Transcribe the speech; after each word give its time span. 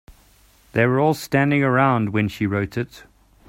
They 0.71 0.87
were 0.87 0.99
all 0.99 1.13
standing 1.13 1.61
around 1.61 2.09
when 2.09 2.27
she 2.27 2.47
wrote 2.47 2.75
it. 2.75 3.03